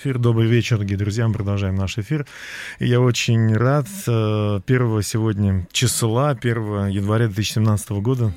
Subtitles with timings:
[0.00, 0.16] Эфир.
[0.16, 1.28] Добрый вечер, дорогие друзья.
[1.28, 2.24] Мы продолжаем наш эфир.
[2.78, 3.86] Я очень рад.
[4.06, 8.32] э, Первого сегодня числа, 1 января 2017 года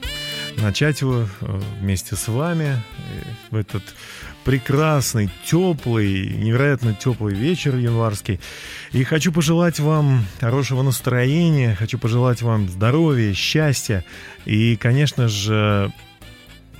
[0.57, 2.79] начать его э, вместе с вами э,
[3.49, 3.81] в этот
[4.43, 8.41] прекрасный, теплый, невероятно теплый вечер январский.
[8.91, 14.03] И хочу пожелать вам хорошего настроения, хочу пожелать вам здоровья, счастья
[14.43, 15.93] и, конечно же,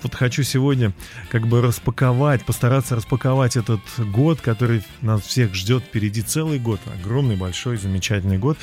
[0.03, 0.93] вот хочу сегодня
[1.29, 7.35] как бы распаковать, постараться распаковать этот год, который нас всех ждет впереди целый год, огромный,
[7.35, 8.57] большой, замечательный год.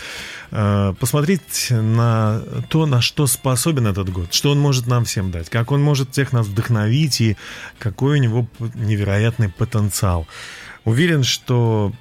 [0.51, 5.51] Э, Посмотреть на то, на что способен этот год, что он может нам всем дать,
[5.51, 7.37] как он может всех нас вдохновить и
[7.79, 10.27] какой у него невероятный потенциал.
[10.85, 11.93] Уверен, что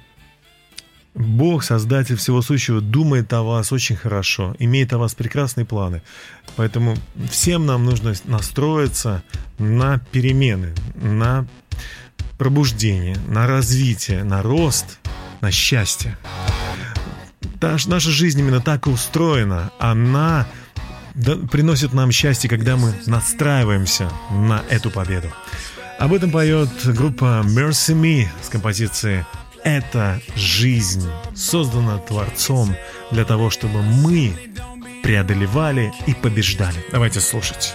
[1.14, 6.02] Бог, Создатель всего сущего, думает о вас очень хорошо, имеет о вас прекрасные планы.
[6.56, 6.96] Поэтому
[7.30, 9.22] всем нам нужно настроиться
[9.58, 11.46] на перемены, на
[12.38, 14.98] пробуждение, на развитие, на рост,
[15.40, 16.16] на счастье.
[17.60, 19.70] Наш- наша жизнь именно так и устроена.
[19.78, 20.46] Она
[21.50, 25.28] приносит нам счастье, когда мы настраиваемся на эту победу.
[25.98, 29.24] Об этом поет группа Mercy Me с композицией
[29.64, 32.74] «Это жизнь», создана Творцом
[33.10, 34.32] для того, чтобы мы
[35.02, 36.84] преодолевали и побеждали.
[36.92, 37.74] Давайте слушать.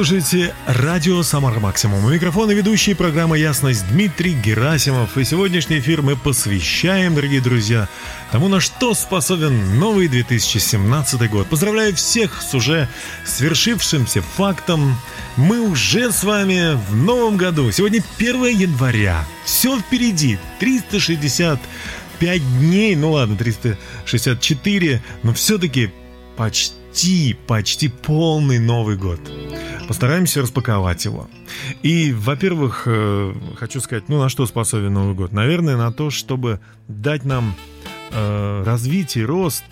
[0.00, 2.02] Слушаете радио «Самара Максимум».
[2.06, 5.18] У микрофона ведущий программы «Ясность» Дмитрий Герасимов.
[5.18, 7.86] И сегодняшний эфир мы посвящаем, дорогие друзья,
[8.32, 11.48] тому, на что способен новый 2017 год.
[11.48, 12.88] Поздравляю всех с уже
[13.26, 14.96] свершившимся фактом.
[15.36, 17.70] Мы уже с вами в новом году.
[17.70, 19.26] Сегодня 1 января.
[19.44, 20.38] Все впереди.
[20.60, 22.96] 365 дней.
[22.96, 25.02] Ну ладно, 364.
[25.24, 25.90] Но все-таки
[26.38, 29.20] почти, почти полный Новый год.
[29.90, 31.28] Постараемся распаковать его.
[31.82, 35.32] И, во-первых, э, хочу сказать, ну на что способен Новый год?
[35.32, 37.56] Наверное, на то, чтобы дать нам
[38.12, 39.64] э, развитие, рост.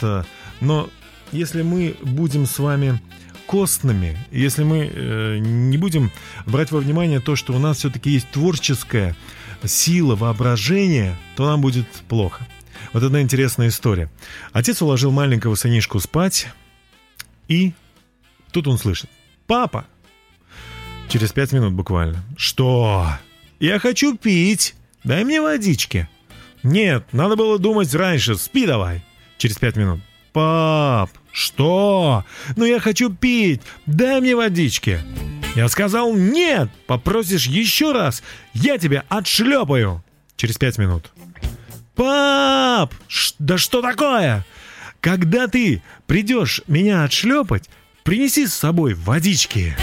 [0.60, 0.90] Но
[1.30, 3.00] если мы будем с вами
[3.46, 6.10] костными, если мы э, не будем
[6.46, 9.14] брать во внимание то, что у нас все-таки есть творческая
[9.64, 12.44] сила, воображение, то нам будет плохо.
[12.92, 14.10] Вот одна интересная история.
[14.52, 16.48] Отец уложил маленького сынишку спать,
[17.46, 17.72] и
[18.50, 19.08] тут он слышит.
[19.46, 19.86] «Папа!»
[21.08, 22.22] Через пять минут буквально.
[22.36, 23.06] «Что?»
[23.60, 24.74] «Я хочу пить!
[25.04, 26.08] Дай мне водички!»
[26.62, 29.02] «Нет, надо было думать раньше, спи давай!»
[29.38, 30.00] Через пять минут.
[30.32, 32.24] «Пап, что?
[32.56, 35.00] Ну я хочу пить, дай мне водички!»
[35.56, 38.22] Я сказал «нет!» Попросишь еще раз,
[38.54, 40.04] я тебя отшлепаю!
[40.36, 41.10] Через пять минут.
[41.96, 42.94] «Пап!
[43.08, 44.44] ш- Да что такое?
[45.00, 47.68] Когда ты придешь меня отшлепать,
[48.04, 49.74] принеси с собой водички!»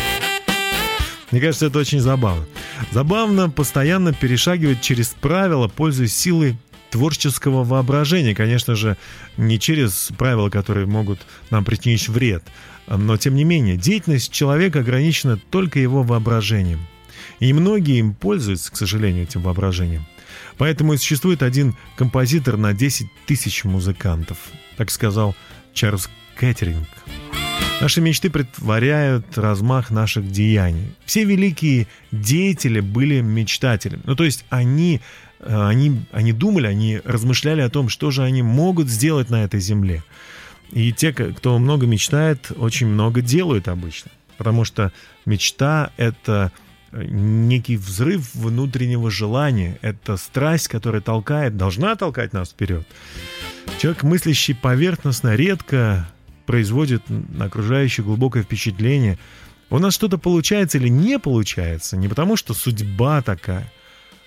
[1.32, 2.46] Мне кажется, это очень забавно.
[2.92, 6.58] Забавно постоянно перешагивать через правила, пользуясь силой
[6.92, 8.36] творческого воображения.
[8.36, 8.96] Конечно же,
[9.38, 11.20] не через правила, которые могут
[11.50, 12.44] нам причинить вред.
[12.88, 16.86] Но, тем не менее, деятельность человека ограничена только его воображением.
[17.40, 20.06] И многие им пользуются, к сожалению, этим воображением.
[20.58, 24.38] Поэтому и существует один композитор на 10 тысяч музыкантов.
[24.78, 25.36] Так сказал
[25.74, 26.88] Чарльз Кэтеринг.
[27.82, 30.96] Наши мечты притворяют размах наших деяний.
[31.06, 34.02] Все великие деятели были мечтателями.
[34.06, 35.02] Ну, то есть они,
[35.40, 39.60] э, они, они думали, они размышляли о том, что же они могут сделать на этой
[39.60, 40.04] земле.
[40.72, 44.12] И те, кто много мечтает, очень много делают обычно.
[44.38, 44.92] Потому что
[45.26, 46.52] мечта— это
[46.92, 49.78] некий взрыв внутреннего желания.
[49.82, 52.88] Это страсть, которая толкает, должна толкать нас вперед.
[53.80, 56.08] Человек, мыслящий поверхностно, редко
[56.46, 59.18] производит на окружающее глубокое впечатление.
[59.70, 63.72] У нас что-то получается или не получается, не потому что судьба такая,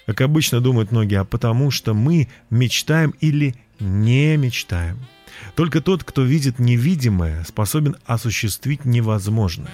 [0.06, 4.98] как обычно думают многие, а потому что мы мечтаем или не мечтаем.
[5.54, 9.70] Только тот, кто видит невидимое, способен осуществить невозможное.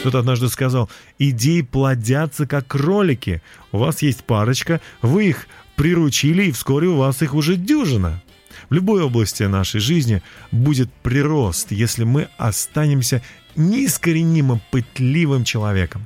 [0.00, 3.42] Кто-то однажды сказал, идеи плодятся как кролики.
[3.72, 8.22] У вас есть парочка, вы их приручили, и вскоре у вас их уже дюжина.
[8.74, 13.22] В любой области нашей жизни будет прирост, если мы останемся
[13.54, 16.02] неискоренимо пытливым человеком.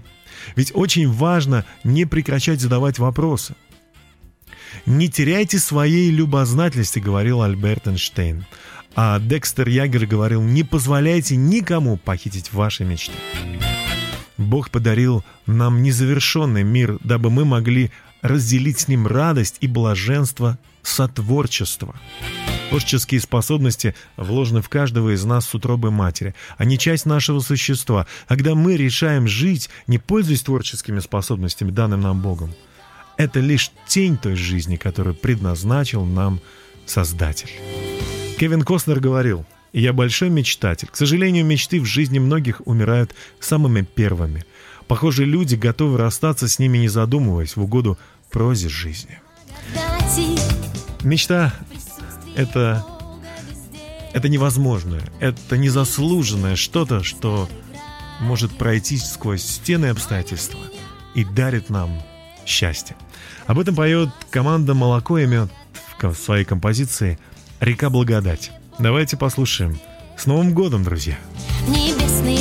[0.55, 3.55] Ведь очень важно не прекращать задавать вопросы.
[4.85, 8.45] «Не теряйте своей любознательности»,— говорил Альберт Эйнштейн.
[8.95, 13.15] А Декстер Ягер говорил, «Не позволяйте никому похитить ваши мечты».
[14.37, 21.99] Бог подарил нам незавершенный мир, дабы мы могли разделить с ним радость и блаженство сотворчества.
[22.69, 26.35] Творческие способности вложены в каждого из нас с утробы матери.
[26.59, 28.07] Они часть нашего существа.
[28.27, 32.55] А когда мы решаем жить, не пользуясь творческими способностями, данным нам Богом,
[33.17, 36.41] это лишь тень той жизни, которую предназначил нам
[36.85, 37.51] Создатель.
[38.39, 40.89] Кевин Костнер говорил, «Я большой мечтатель.
[40.89, 44.45] К сожалению, мечты в жизни многих умирают самыми первыми.
[44.87, 47.99] Похоже, люди готовы расстаться с ними, не задумываясь, в угоду
[48.31, 49.21] прозе жизни».
[51.03, 51.55] Мечта—
[52.39, 52.87] это,
[54.13, 57.49] это невозможное, это незаслуженное что-то, что
[58.21, 60.61] может пройти сквозь стены обстоятельства
[61.15, 62.01] и дарит нам
[62.47, 62.97] счастье.
[63.47, 65.51] Об этом поет команда «Молоко» и мед
[66.01, 67.19] в своей композиции
[67.61, 68.53] «Река благодать».
[68.79, 69.79] Давайте послушаем.
[70.17, 71.19] С Новым годом, друзья!
[71.67, 72.37] Небесный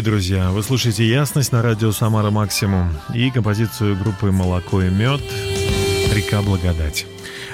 [0.00, 0.50] дорогие друзья!
[0.50, 5.20] Вы слушаете «Ясность» на радио «Самара Максимум» и композицию группы «Молоко и мед»
[6.14, 7.06] «Река благодать».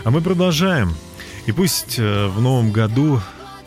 [0.04, 0.94] А мы продолжаем.
[1.46, 3.20] И пусть э, в новом году,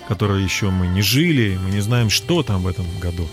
[0.08, 3.28] который еще мы не жили, мы не знаем, что там в этом году,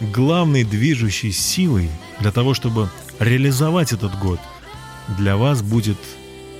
[0.00, 2.88] главной движущей силой для того, чтобы
[3.18, 4.40] реализовать этот год,
[5.18, 5.98] для вас будет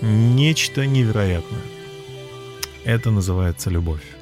[0.02, 1.62] нечто невероятное.
[2.84, 4.15] Это называется любовь.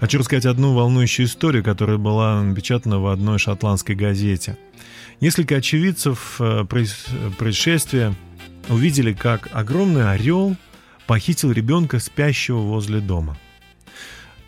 [0.00, 4.56] Хочу рассказать одну волнующую историю, которая была напечатана в одной шотландской газете.
[5.20, 8.14] Несколько очевидцев э, проис- происшествия
[8.70, 10.56] увидели, как огромный орел
[11.06, 13.36] похитил ребенка, спящего возле дома.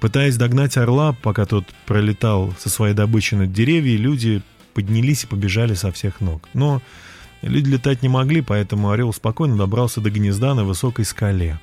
[0.00, 4.42] Пытаясь догнать орла, пока тот пролетал со своей добычей над деревьями, люди
[4.72, 6.48] поднялись и побежали со всех ног.
[6.54, 6.80] Но
[7.42, 11.60] люди летать не могли, поэтому орел спокойно добрался до гнезда на высокой скале.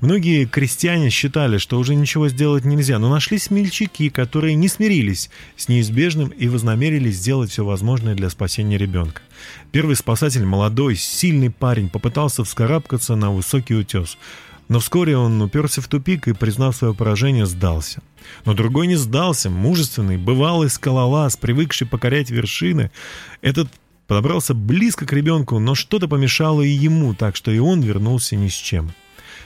[0.00, 5.68] Многие крестьяне считали, что уже ничего сделать нельзя, но нашлись смельчаки, которые не смирились с
[5.68, 9.22] неизбежным и вознамерились сделать все возможное для спасения ребенка.
[9.72, 14.16] Первый спасатель, молодой, сильный парень, попытался вскарабкаться на высокий утес.
[14.68, 18.02] Но вскоре он уперся в тупик и, признав свое поражение, сдался.
[18.44, 22.90] Но другой не сдался, мужественный, бывалый скалолаз, привыкший покорять вершины.
[23.40, 23.68] Этот
[24.06, 28.48] подобрался близко к ребенку, но что-то помешало и ему, так что и он вернулся ни
[28.48, 28.92] с чем.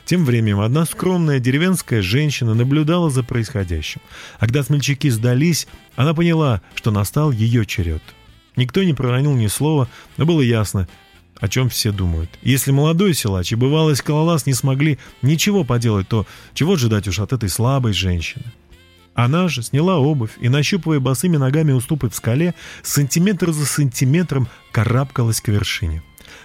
[0.04, 4.00] Тем временем одна скромная деревенская женщина наблюдала за происходящим.
[4.38, 8.02] А когда смельчаки сдались, она поняла, что настал ее черед.
[8.56, 10.88] Никто не проронил ни слова, но было ясно,
[11.40, 12.30] о чем все думают.
[12.42, 17.32] Если молодой силач и бывалый скалолаз не смогли ничего поделать, то чего ожидать уж от
[17.32, 18.44] этой слабой женщины?
[19.14, 25.40] Она же сняла обувь и, нащупывая босыми ногами уступы в скале, сантиметр за сантиметром карабкалась
[25.40, 26.02] к вершине.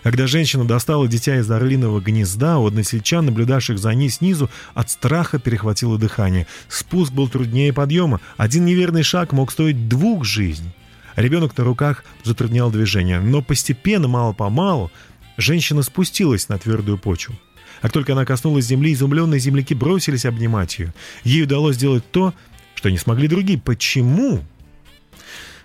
[0.07, 5.37] Когда женщина достала дитя из орлиного гнезда, у односельчан, наблюдавших за ней снизу, от страха
[5.37, 6.47] перехватило дыхание.
[6.69, 8.21] Спуск был труднее подъема.
[8.37, 10.71] Один неверный шаг мог стоить двух жизней.
[11.17, 14.93] Ребенок на руках затруднял движение, но постепенно, мало-помалу,
[15.35, 17.35] женщина спустилась на твердую почву.
[17.81, 20.93] Как только она коснулась земли, изумленные земляки бросились обнимать ее.
[21.25, 22.33] Ей удалось сделать то,
[22.75, 23.59] что не смогли другие.
[23.59, 24.41] Почему?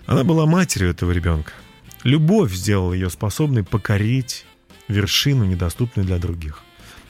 [0.05, 1.53] Она была матерью этого ребенка.
[2.03, 4.45] Любовь сделала ее способной покорить
[4.87, 6.63] вершину, недоступную для других.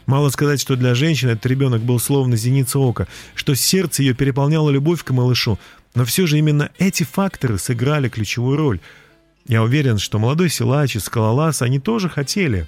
[0.06, 4.70] Мало сказать, что для женщины этот ребенок был словно зеница ока, что сердце ее переполняло
[4.70, 5.58] любовь к малышу,
[5.96, 8.80] но все же именно эти факторы сыграли ключевую роль.
[9.48, 12.68] Я уверен, что молодой силач и скалолаз, они тоже хотели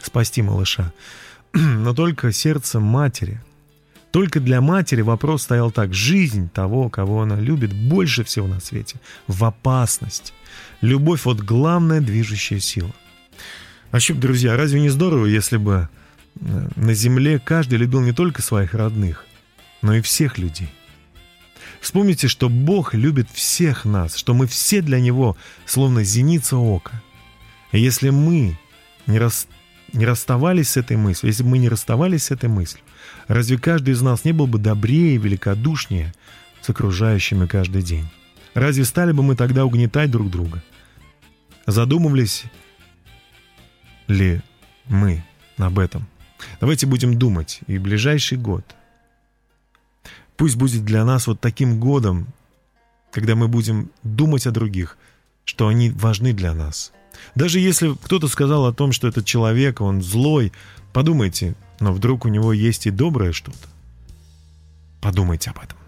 [0.00, 0.92] спасти малыша,
[1.52, 3.40] но только сердце матери.
[4.14, 5.92] Только для матери вопрос стоял так.
[5.92, 10.32] Жизнь того, кого она любит больше всего на свете, в опасности.
[10.84, 12.90] Любовь– вот главная движущая сила.
[13.90, 15.88] Вообще, друзья, разве не здорово, если бы
[16.38, 19.24] э, на земле каждый любил не только своих родных,
[19.80, 20.68] но и всех людей?
[21.80, 27.02] Вспомните, что Бог любит всех нас, что мы все для Него словно зеница ока.
[27.72, 28.58] И если мы
[29.06, 29.48] не, рас...
[29.94, 32.84] не расставались с этой мыслью, если бы мы не расставались с этой мыслью,
[33.26, 36.12] разве каждый из нас не был бы добрее великодушнее
[36.60, 38.06] с окружающими каждый день?
[38.52, 40.62] Разве стали бы мы тогда угнетать друг друга?
[41.66, 42.44] Задумывались
[44.06, 44.42] ли
[44.86, 45.24] мы
[45.56, 46.06] об этом?
[46.60, 47.60] Давайте будем думать.
[47.66, 48.64] И ближайший год
[50.36, 52.26] пусть будет для нас вот таким годом,
[53.10, 54.98] когда мы будем думать о других,
[55.44, 56.92] что они важны для нас.
[57.34, 60.52] Даже если кто-то сказал о том, что этот человек, он злой,
[60.92, 63.68] подумайте, но вдруг у него есть и доброе что-то.
[65.00, 65.78] Подумайте об этом.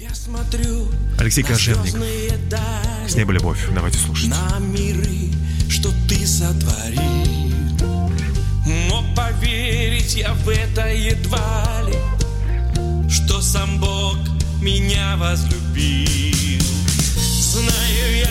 [0.00, 1.82] Я смотрю Алексей на Кожевник.
[1.82, 3.68] звездные дали, С неба любовь.
[3.74, 4.30] Давайте слушать.
[4.30, 5.30] На миры,
[5.68, 7.02] что ты сотворил
[8.88, 14.16] Но поверить я в это едва ли Что сам Бог
[14.62, 16.62] меня возлюбил
[17.42, 18.30] Знаю я,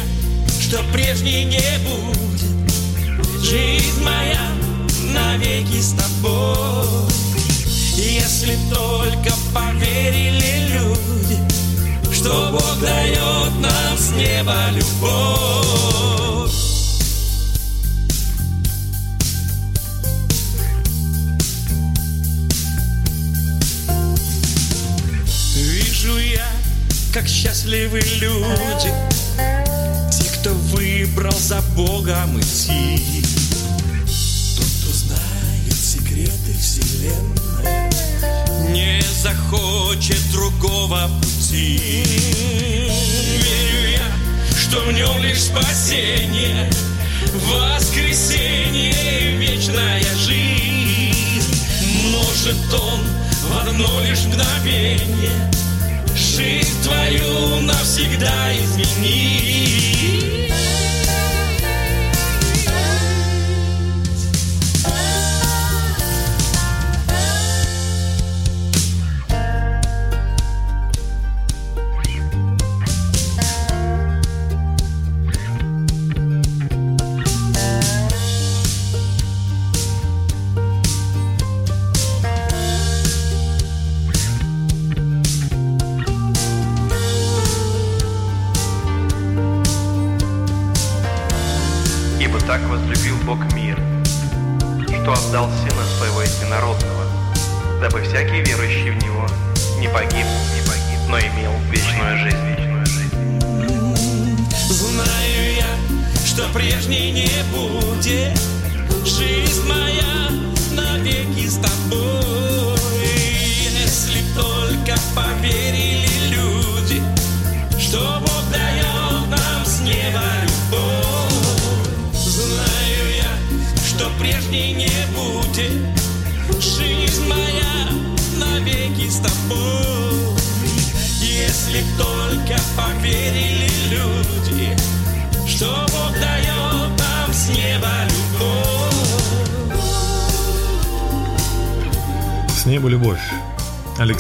[0.60, 4.42] что прежней не будет Жизнь моя
[5.14, 7.29] навеки с тобой
[8.00, 11.10] Если только поверили люди
[12.20, 16.52] что Бог дает нам с неба любовь.
[25.56, 26.48] Вижу я,
[27.14, 28.94] как счастливы люди,
[30.12, 33.02] те, кто выбрал за Богом идти.
[34.58, 37.89] Тот, кто знает секреты вселенной,
[38.80, 42.04] не захочет другого пути.
[43.44, 44.08] Верю я,
[44.58, 46.70] что в нем лишь спасение,
[47.34, 51.54] воскресенье и вечная жизнь.
[52.12, 53.02] Может он
[53.50, 55.52] в одно лишь мгновение
[56.16, 60.49] жизнь твою навсегда изменить.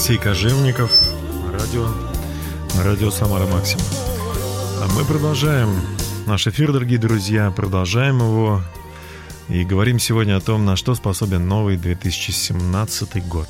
[0.09, 0.91] Алексей Кожевников,
[1.53, 1.87] радио,
[2.83, 3.83] радио Самара Максима.
[4.81, 5.69] А мы продолжаем
[6.25, 8.63] наш эфир, дорогие друзья, продолжаем его
[9.49, 13.47] и говорим сегодня о том, на что способен новый 2017 год.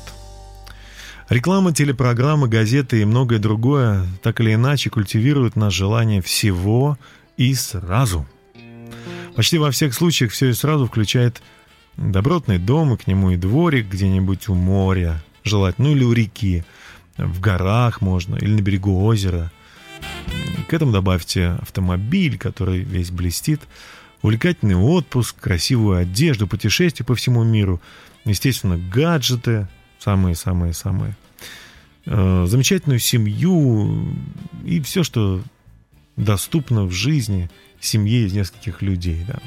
[1.30, 6.98] Реклама, телепрограммы, газеты и многое другое так или иначе культивируют наше желание всего
[7.38, 8.26] и сразу.
[9.34, 11.40] Почти во всех случаях все и сразу включает
[11.96, 16.64] добротный дом и к нему и дворик где-нибудь у моря, желательно, ну или у реки,
[17.16, 19.50] в горах можно, или на берегу озера.
[20.68, 23.60] К этому добавьте автомобиль, который весь блестит,
[24.22, 27.80] увлекательный отпуск, красивую одежду, путешествия по всему миру,
[28.24, 31.16] естественно, гаджеты, самые-самые-самые,
[32.06, 34.14] э, замечательную семью
[34.64, 35.42] и все, что
[36.16, 37.50] доступно в жизни
[37.80, 39.38] семье из нескольких людей, да.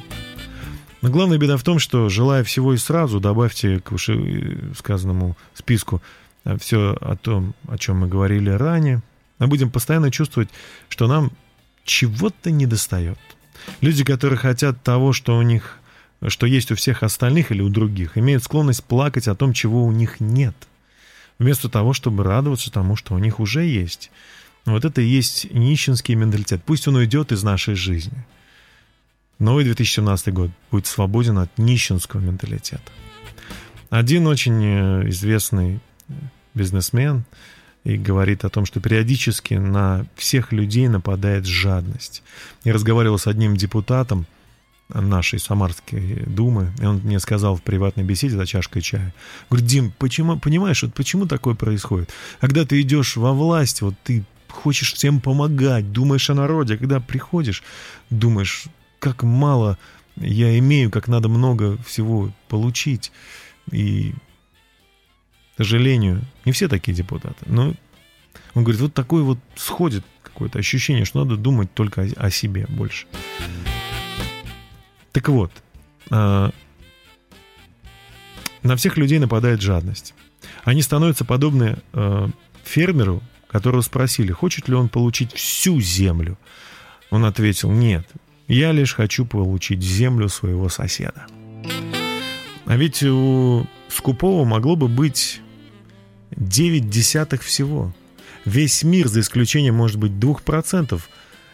[1.03, 6.01] Но главная беда в том, что желая всего и сразу, добавьте к уже сказанному списку
[6.61, 9.03] все о том, о чем мы говорили ранее,
[9.37, 10.47] мы будем постоянно чувствовать,
[10.87, 11.33] что нам
[11.83, 13.19] чего-то недостает.
[13.81, 15.77] Люди, которые хотят того, что у них,
[16.27, 19.91] что есть у всех остальных или у других, имеют склонность плакать о том, чего у
[19.91, 20.55] них нет,
[21.37, 24.09] вместо того, чтобы радоваться тому, что у них уже есть.
[24.63, 26.63] Вот это и есть нищенский менталитет.
[26.65, 28.25] Пусть он уйдет из нашей жизни.
[29.43, 32.81] Новый 2017 год будет свободен от нищенского менталитета.
[33.89, 35.81] Один очень э, известный
[36.53, 37.25] бизнесмен
[37.83, 42.23] и говорит о том, что периодически на всех людей нападает жадность.
[42.63, 44.27] Я разговаривал с одним депутатом
[44.87, 49.13] нашей Самарской Думы, и он мне сказал в приватной беседе за чашкой чая,
[49.49, 52.13] говорит, Дим, почему, понимаешь, вот почему такое происходит?
[52.39, 57.01] Когда ты идешь во власть, вот ты хочешь всем помогать, думаешь о народе, а когда
[57.01, 57.61] приходишь,
[58.09, 58.69] думаешь,
[59.03, 59.77] как мало
[60.15, 63.11] я имею, как надо много всего получить.
[63.69, 64.13] И,
[65.53, 67.43] к сожалению, не все такие депутаты.
[67.45, 67.73] Но
[68.53, 72.65] он говорит, вот такое вот сходит какое-то ощущение, что надо думать только о, о себе
[72.69, 73.05] больше.
[75.11, 75.51] Так вот,
[76.09, 76.51] э,
[78.63, 80.13] на всех людей нападает жадность.
[80.63, 82.27] Они становятся подобны э,
[82.63, 86.37] фермеру, которого спросили, хочет ли он получить всю землю.
[87.09, 88.07] Он ответил, нет,
[88.47, 91.25] я лишь хочу получить землю своего соседа.
[92.65, 95.41] А ведь у скупого могло бы быть
[96.31, 97.93] 9 десятых всего.
[98.45, 101.01] Весь мир, за исключением, может быть, 2%,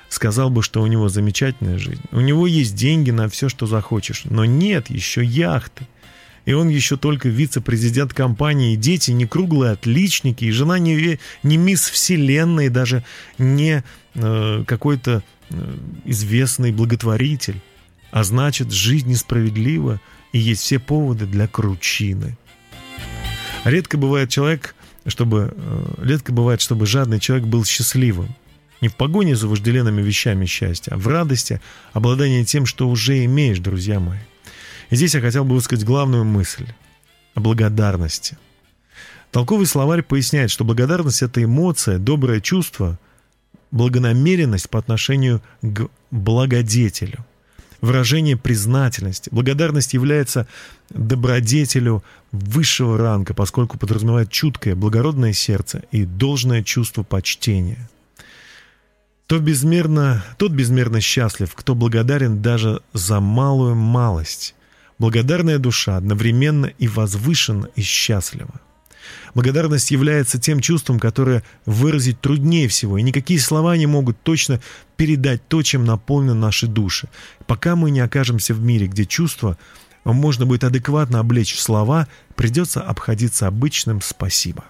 [0.09, 2.01] сказал бы, что у него замечательная жизнь.
[2.11, 4.23] У него есть деньги на все, что захочешь.
[4.25, 5.87] Но нет еще яхты.
[6.45, 11.57] И он еще только вице-президент компании, и дети не круглые отличники, и жена не, не
[11.57, 13.03] мисс Вселенной, даже
[13.37, 13.83] не
[14.15, 17.61] э, какой-то э, известный благотворитель.
[18.11, 22.37] А значит, жизнь несправедлива, и есть все поводы для кручины.
[23.63, 24.75] Редко бывает человек,
[25.05, 25.53] чтобы...
[25.55, 28.35] э, Редко бывает, чтобы жадный человек был счастливым.
[28.81, 31.59] Не в погоне за вожделенными вещами счастья, а в радости
[31.91, 34.19] обладания тем, что уже имеешь, друзья мои.
[34.91, 36.65] Здесь я хотел бы высказать главную мысль
[37.35, 38.37] о благодарности.
[39.31, 42.97] Толковый словарь поясняет, что благодарность– это эмоция, доброе чувство,
[43.69, 47.23] благонамеренность по отношению к благодетелю,
[47.81, 49.29] выражение признательности.
[49.31, 50.47] Благодарность является
[50.89, 57.87] добродетелю высшего ранга, поскольку подразумевает чуткое, благородное сердце и должное чувство почтения.
[59.27, 64.55] То безмерно, тот безмерно счастлив, кто благодарен даже за малую малость.
[64.99, 68.61] Благодарная душа одновременно и возвышена, и счастлива.
[69.33, 74.59] Благодарность является тем чувством, которое выразить труднее всего, и никакие слова не могут точно
[74.97, 77.07] передать то, чем наполнены наши души.
[77.47, 79.57] Пока мы не окажемся в мире, где чувства
[80.03, 84.65] можно будет адекватно облечь в слова, придется обходиться обычным «спасибо».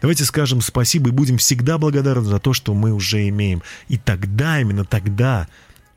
[0.00, 3.62] Давайте скажем спасибо и будем всегда благодарны за то, что мы уже имеем.
[3.88, 5.48] И тогда, именно тогда,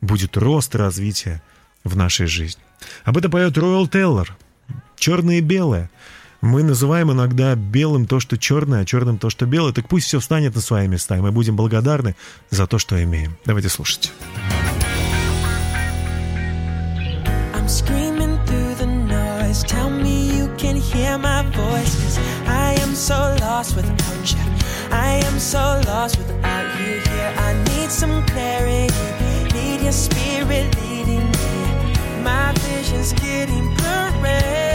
[0.02, 1.44] будет рост и развитие
[1.84, 2.67] в нашей жизни.
[3.04, 4.36] Об этом поет Ройл Теллер.
[4.98, 5.90] Черное и белое.
[6.42, 9.74] Мы называем иногда белым то, что черное, а черным то, что белое.
[9.74, 12.16] Так пусть все встанет на свои места, и мы будем благодарны
[12.50, 13.38] за то, что имеем.
[13.46, 14.12] Давайте слушать.
[33.00, 34.67] is getting blurry.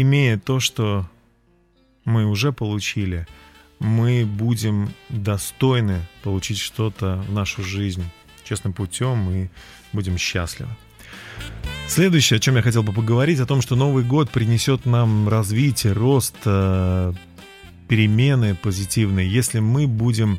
[0.00, 1.08] Имея то, что
[2.04, 3.26] мы уже получили,
[3.80, 8.04] мы будем достойны получить что-то в нашу жизнь
[8.44, 9.48] честным путем и
[9.92, 10.70] будем счастливы.
[11.88, 15.94] Следующее, о чем я хотел бы поговорить, о том, что Новый год принесет нам развитие,
[15.94, 17.12] рост, э,
[17.88, 20.38] перемены позитивные, если мы будем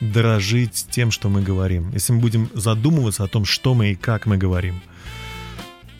[0.00, 4.26] дорожить тем, что мы говорим, если мы будем задумываться о том, что мы и как
[4.26, 4.80] мы говорим.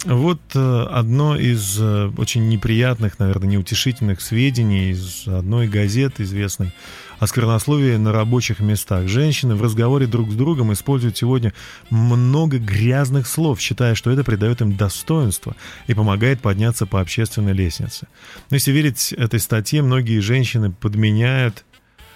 [0.05, 6.73] Вот э, одно из э, очень неприятных, наверное, неутешительных сведений из одной газеты известной
[7.19, 9.09] о сквернословии на рабочих местах.
[9.09, 11.53] Женщины в разговоре друг с другом используют сегодня
[11.91, 15.57] много грязных слов, считая, что это придает им достоинство
[15.89, 18.07] и помогает подняться по общественной лестнице.
[18.51, 21.65] Но если верить этой статье, многие женщины подменяют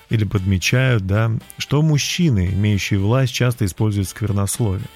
[0.08, 4.86] или подмечают, да, что мужчины, имеющие власть, часто используют сквернословие.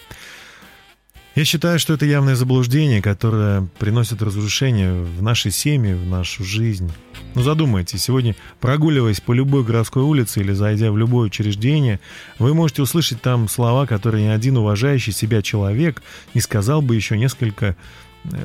[1.36, 6.90] Я считаю, что это явное заблуждение, которое приносит разрушение в нашей семье, в нашу жизнь.
[7.34, 12.00] Ну задумайтесь, сегодня прогуливаясь по любой городской улице или зайдя в любое учреждение,
[12.38, 17.18] вы можете услышать там слова, которые ни один уважающий себя человек не сказал бы еще
[17.18, 17.76] несколько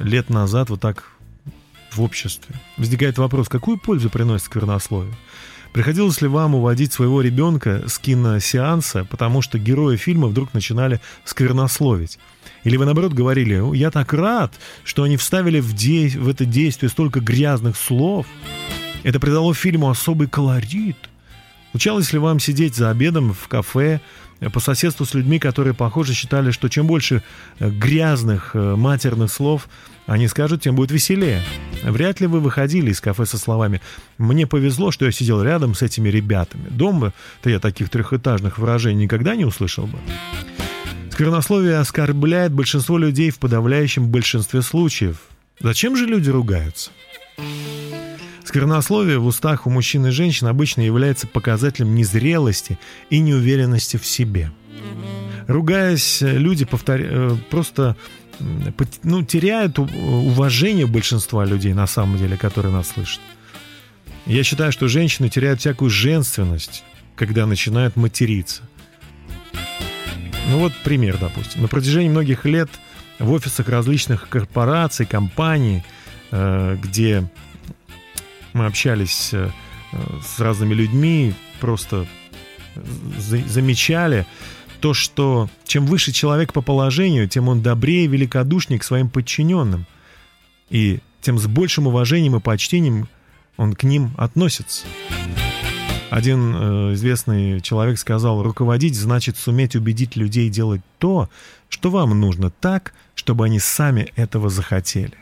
[0.02, 1.14] лет назад вот так
[1.94, 2.56] в обществе.
[2.76, 5.16] Возникает вопрос, какую пользу приносит сквернословие?
[5.72, 12.20] Приходилось ли вам уводить своего ребенка с киносеанса, потому что герои фильма вдруг начинали сквернословить?
[12.64, 16.46] Или вы, наоборот, говорили, «О, я так рад, что они вставили в, де- в это
[16.46, 18.28] действие столько грязных слов.
[19.04, 20.98] Это придало фильму особый колорит.
[21.72, 24.02] Случалось ли вам сидеть за обедом в кафе
[24.42, 27.24] э, по соседству с людьми, которые, похоже, считали, что чем больше
[27.60, 29.68] э, грязных э, матерных слов
[30.06, 31.42] они скажут, тем будет веселее?
[31.84, 33.82] Вряд ли вы выходили из кафе со словами
[34.18, 36.68] «Мне повезло, что я сидел рядом с этими ребятами».
[36.70, 39.98] Дома-то я таких трехэтажных выражений никогда не услышал бы.
[41.22, 45.18] Сквернословие оскорбляет большинство людей в подавляющем большинстве случаев.
[45.60, 46.90] Зачем же люди ругаются?
[48.44, 52.80] Сквернословие в устах у мужчин и женщин обычно является показателем незрелости
[53.12, 54.52] и неуверенности в себе.
[55.46, 57.06] Ругаясь, люди повторя...
[57.08, 57.96] э, просто
[59.04, 63.22] ну, теряют уважение большинства людей, на самом деле, которые нас слышат.
[64.26, 66.84] Я считаю, что женщины теряют всякую женственность,
[67.16, 68.64] когда начинают материться.
[70.50, 71.62] Ну вот пример, допустим.
[71.62, 72.70] На протяжении многих лет
[73.20, 75.84] в офисах различных корпораций, компаний,
[76.32, 77.30] э, где
[78.54, 79.50] мы общались э,
[80.26, 82.06] с разными людьми, просто
[83.18, 84.26] за- замечали
[84.80, 89.86] то, что чем выше человек по положению, тем он добрее и великодушнее к своим подчиненным.
[90.70, 93.08] И тем с большим уважением и почтением
[93.58, 94.86] он к ним относится.
[96.12, 101.30] Один э, известный человек сказал, руководить значит суметь убедить людей делать то,
[101.70, 105.14] что вам нужно так, чтобы они сами этого захотели.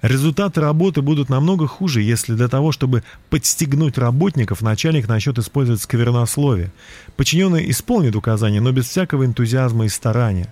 [0.00, 6.72] Результаты работы будут намного хуже, если для того, чтобы подстегнуть работников, начальник начнет использовать сквернословие.
[7.16, 10.48] Подчиненный исполнит указания, но без всякого энтузиазма и старания.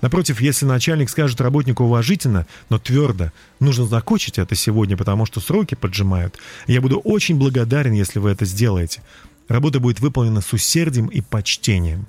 [0.00, 5.74] Напротив, если начальник скажет работнику уважительно, но твердо, нужно закончить это сегодня, потому что сроки
[5.74, 9.02] поджимают, я буду очень благодарен, если вы это сделаете.
[9.48, 12.06] Работа будет выполнена с усердием и почтением.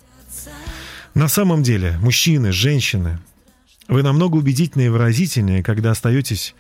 [1.14, 3.20] На самом деле, мужчины, женщины,
[3.88, 6.56] вы намного убедительнее и выразительнее, когда остаетесь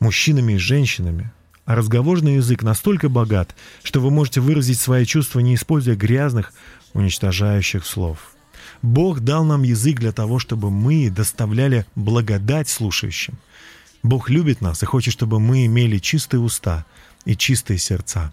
[0.00, 1.30] мужчинами и женщинами.
[1.64, 3.54] А разговорный язык настолько богат,
[3.84, 6.52] что вы можете выразить свои чувства, не используя грязных,
[6.92, 8.34] уничтожающих слов.
[8.82, 13.38] Бог дал нам язык для того, чтобы мы доставляли благодать слушающим.
[14.02, 16.84] Бог любит нас и хочет, чтобы мы имели чистые уста
[17.24, 18.32] и чистые сердца.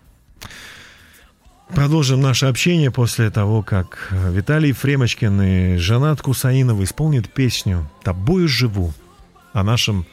[1.69, 8.91] Продолжим наше общение после того, как Виталий Фремочкин и Жанат Кусаинова исполнят песню «Тобою живу»
[9.53, 10.07] о, нашем,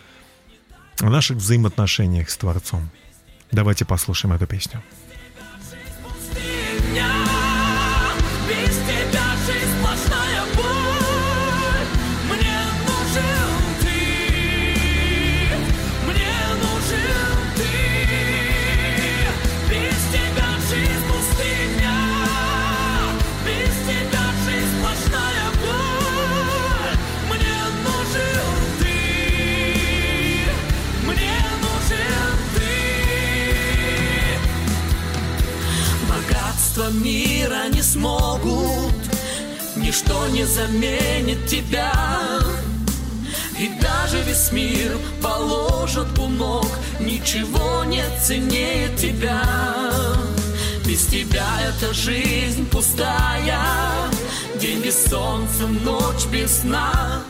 [1.01, 2.91] о наших взаимоотношениях с Творцом.
[3.53, 4.83] Давайте послушаем эту песню.
[37.97, 38.93] Смогут,
[39.77, 41.93] ничто не заменит тебя.
[43.59, 46.69] И даже весь мир положит у ног,
[47.01, 49.43] ничего не ценнее тебя.
[50.85, 53.61] Без тебя эта жизнь пустая,
[54.61, 57.23] день без солнца, ночь без сна.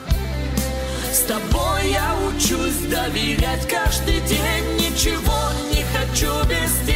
[1.12, 6.95] С тобой я учусь доверять каждый день, ничего не хочу без тебя.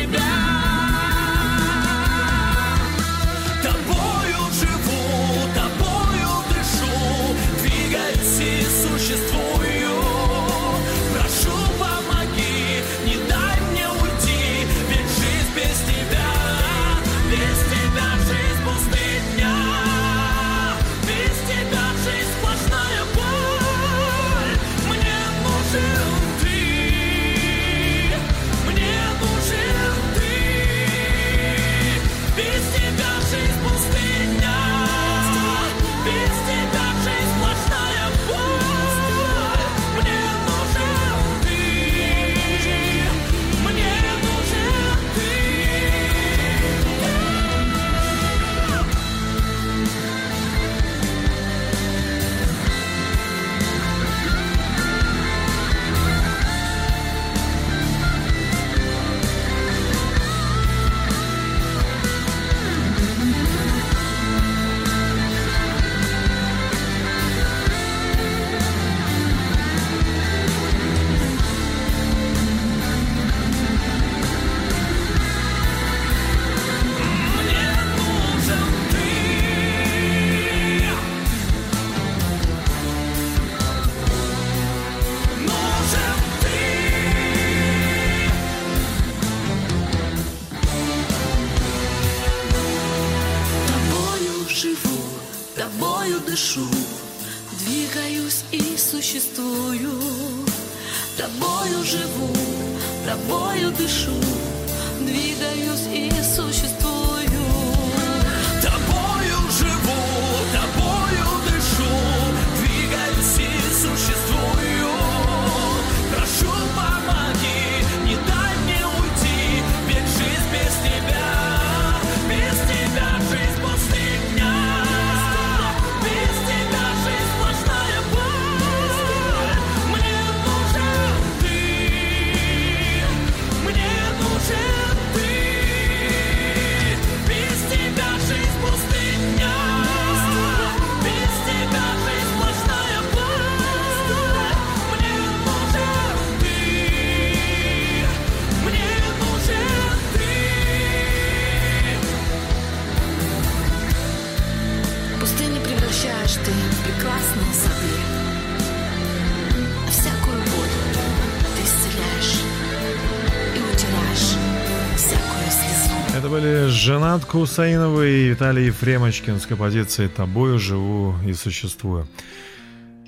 [167.11, 172.07] Жанат Кусаинова и Виталий Ефремочкин с композицией «Тобою живу и существую».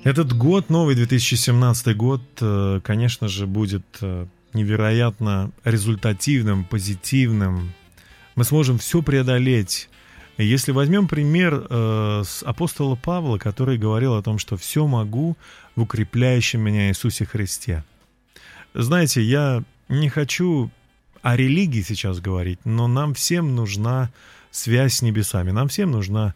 [0.03, 7.71] Этот год, новый 2017 год, э, конечно же, будет э, невероятно результативным, позитивным.
[8.35, 9.87] Мы сможем все преодолеть.
[10.37, 15.37] Если возьмем пример э, с апостола Павла, который говорил о том, что все могу
[15.77, 17.85] в укрепляющем меня Иисусе Христе.
[18.73, 20.71] Знаете, я не хочу
[21.23, 24.11] о религии сейчас говорить, но нам всем нужна
[24.51, 26.35] связь с небесами, нам всем нужна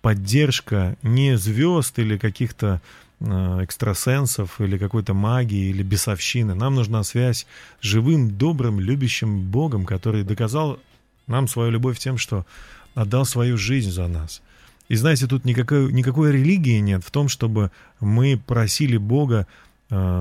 [0.00, 2.80] поддержка не звезд или каких-то
[3.20, 6.54] э, экстрасенсов или какой-то магии или бесовщины.
[6.54, 7.46] Нам нужна связь
[7.80, 10.80] с живым, добрым, любящим Богом, который доказал
[11.26, 12.46] нам свою любовь тем, что
[12.94, 14.42] отдал свою жизнь за нас.
[14.88, 17.70] И знаете, тут никакой, никакой религии нет в том, чтобы
[18.00, 19.46] мы просили Бога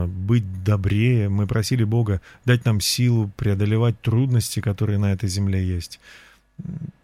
[0.07, 5.99] быть добрее, мы просили Бога дать нам силу преодолевать трудности, которые на этой земле есть,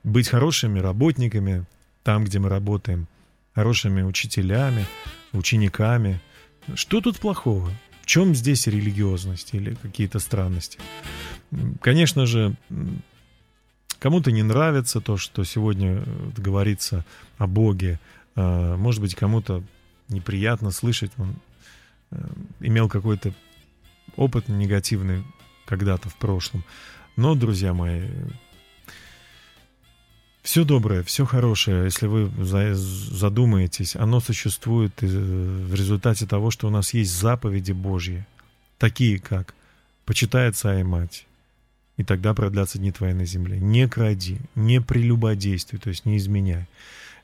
[0.03, 1.65] быть хорошими работниками
[2.03, 3.07] там, где мы работаем,
[3.53, 4.85] хорошими учителями,
[5.33, 6.21] учениками.
[6.75, 7.69] Что тут плохого?
[8.01, 10.79] В чем здесь религиозность или какие-то странности?
[11.81, 12.55] Конечно же,
[13.99, 17.03] кому-то не нравится то, что сегодня э, говорится
[17.37, 17.99] о Боге.
[18.35, 19.63] А, Может быть, кому-то
[20.07, 21.35] неприятно слышать, он
[22.59, 23.33] имел какой-то
[24.15, 25.23] опыт негативный
[25.65, 26.63] когда-то в прошлом.
[27.15, 28.07] Но, друзья мои,
[30.43, 36.67] все доброе, все хорошее, если вы за- задумаетесь, оно существует э, в результате того, что
[36.67, 38.25] у нас есть заповеди Божьи,
[38.77, 39.53] такие как
[40.05, 41.27] «почитай отца и мать»,
[41.97, 43.59] и тогда продлятся дни твои на земле.
[43.59, 46.67] Не кради, не прелюбодействуй, то есть не изменяй.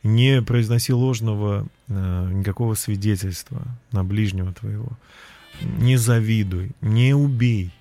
[0.04, 4.90] Не произноси ложного э, никакого свидетельства на ближнего твоего.
[5.62, 7.72] Не завидуй, не убей.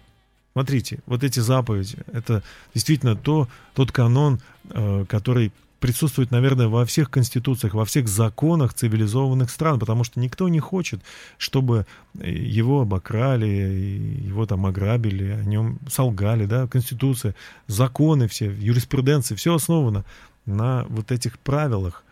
[0.53, 2.43] Смотрите, вот эти заповеди, это
[2.75, 5.53] действительно то, тот канон, э, который
[5.83, 11.01] присутствует, наверное, во всех конституциях, во всех законах цивилизованных стран, потому что никто не хочет,
[11.39, 11.87] чтобы
[12.23, 17.35] его обокрали, его там ограбили, о нем солгали, да, конституция,
[17.67, 20.05] законы все, юриспруденция, все основано
[20.47, 22.12] на вот этих правилах, э,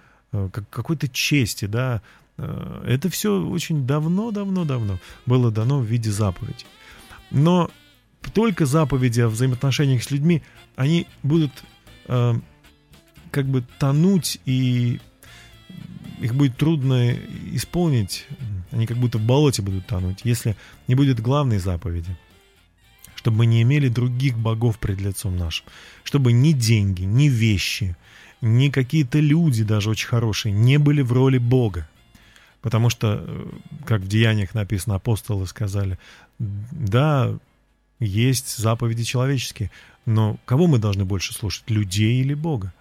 [0.71, 2.03] какой-то чести, да,
[2.41, 6.67] Э, это все очень давно-давно-давно было дано в виде заповедей.
[7.31, 7.71] Но
[8.33, 10.43] только заповеди о взаимоотношениях с людьми,
[10.77, 11.53] они будут
[12.07, 12.35] э,
[13.31, 15.01] как бы тонуть, и
[16.21, 17.13] их будет трудно
[17.53, 18.27] исполнить,
[18.71, 20.57] они как будто в болоте будут тонуть, если
[20.89, 22.17] не будет главной заповеди,
[23.15, 25.67] чтобы мы не имели других богов пред лицом нашим,
[26.05, 27.97] чтобы ни деньги, ни вещи,
[28.41, 31.89] ни какие-то люди, даже очень хорошие, не были в роли Бога.
[32.63, 33.47] Потому что, э,
[33.87, 35.99] как в Деяниях написано, апостолы сказали,
[36.39, 37.35] да,
[37.99, 39.71] есть заповеди человеческие,
[40.07, 42.73] но кого мы должны больше слушать, людей или Бога?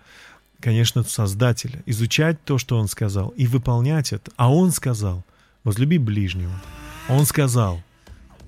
[0.60, 1.82] Конечно, Создателя.
[1.86, 4.32] Изучать то, что Он сказал, и выполнять это.
[4.36, 5.24] А Он сказал,
[5.64, 6.54] возлюби ближнего.
[7.08, 7.82] Он сказал,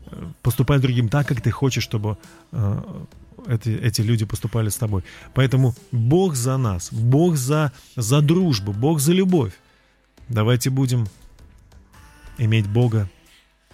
[0.08, 2.18] э, поступай другим так, как ты хочешь, чтобы
[2.52, 3.04] э,
[3.48, 5.04] эти, эти люди поступали с тобой.
[5.34, 9.54] Поэтому Бог за нас, Бог за, за дружбу, Бог за любовь.
[10.30, 11.08] Давайте будем
[12.38, 13.10] иметь Бога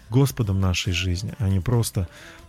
[0.10, 2.08] Господом нашей жизни, а не просто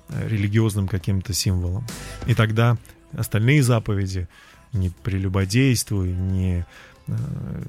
[0.08, 1.86] э, религиозным каким-то символом.
[2.26, 2.76] И тогда
[3.12, 4.28] остальные заповеди
[4.72, 6.64] не прелюбодействуй, не,
[7.06, 7.64] э,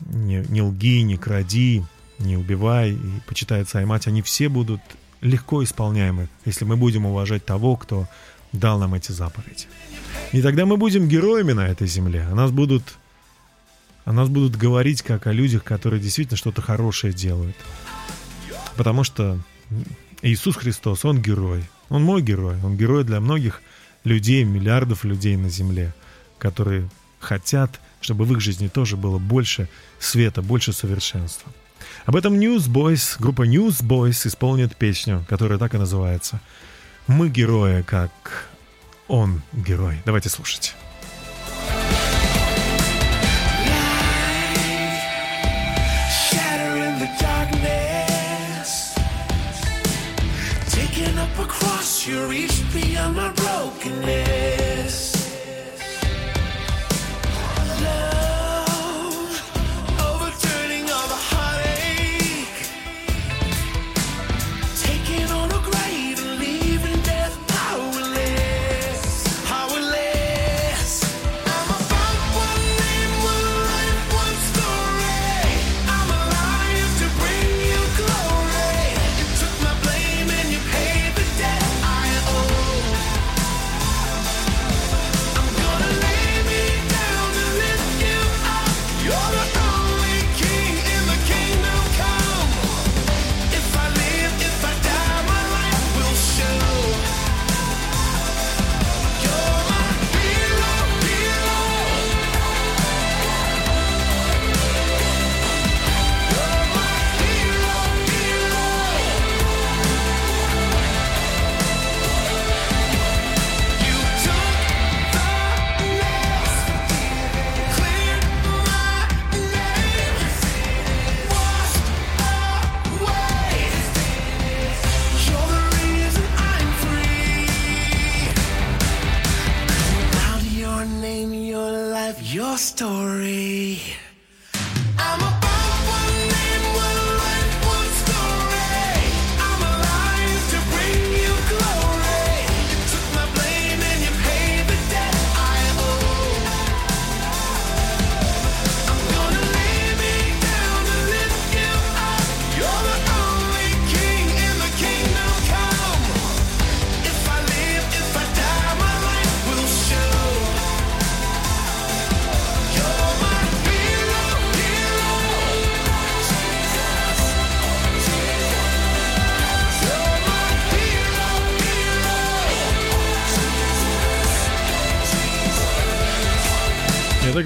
[0.00, 1.84] не, не лги, не кради,
[2.18, 4.80] не убивай и почитай отца и мать, они все будут
[5.20, 8.06] легко исполняемы, если мы будем уважать того, кто
[8.52, 9.66] дал нам эти заповеди.
[10.32, 12.82] И тогда мы будем героями на этой земле, а нас будут
[14.04, 17.56] о нас будут говорить как о людях, которые действительно что-то хорошее делают.
[18.74, 19.38] Потому что
[20.22, 21.62] Иисус Христос, Он герой.
[21.90, 22.56] Он мой герой.
[22.64, 23.60] Он герой для многих
[24.04, 25.92] людей, миллиардов людей на земле,
[26.38, 26.88] которые
[27.20, 29.68] хотят, чтобы в их жизни тоже было больше
[29.98, 31.52] света, больше совершенства.
[32.06, 36.40] Об этом Newsboys, группа Newsboys исполнит песню, которая так и называется.
[37.08, 38.48] Мы герои, как
[39.08, 39.98] он герой.
[40.04, 40.74] Давайте слушать.
[46.28, 48.94] shatter in the darkness.
[50.68, 54.67] Taking up a cross, you reach beyond my brokenness.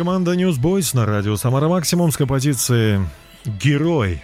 [0.02, 3.06] Команда Newsboys на радио Самара Максимум с композицией
[3.44, 4.20] «Герой».